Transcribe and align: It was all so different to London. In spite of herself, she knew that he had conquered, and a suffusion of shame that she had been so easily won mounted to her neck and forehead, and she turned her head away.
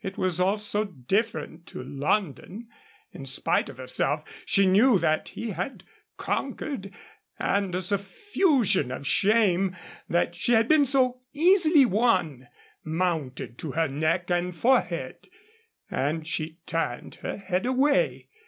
It 0.00 0.18
was 0.18 0.40
all 0.40 0.58
so 0.58 0.82
different 0.82 1.66
to 1.68 1.84
London. 1.84 2.66
In 3.12 3.24
spite 3.24 3.68
of 3.68 3.76
herself, 3.78 4.24
she 4.44 4.66
knew 4.66 4.98
that 4.98 5.28
he 5.28 5.50
had 5.50 5.84
conquered, 6.16 6.90
and 7.38 7.72
a 7.72 7.80
suffusion 7.80 8.90
of 8.90 9.06
shame 9.06 9.76
that 10.08 10.34
she 10.34 10.54
had 10.54 10.66
been 10.66 10.84
so 10.84 11.20
easily 11.32 11.86
won 11.86 12.48
mounted 12.82 13.56
to 13.58 13.70
her 13.70 13.86
neck 13.86 14.32
and 14.32 14.52
forehead, 14.56 15.28
and 15.88 16.26
she 16.26 16.58
turned 16.66 17.14
her 17.22 17.36
head 17.36 17.64
away. 17.64 18.26